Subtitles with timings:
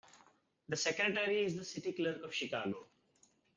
[0.67, 2.87] The secretary is the City Clerk of Chicago.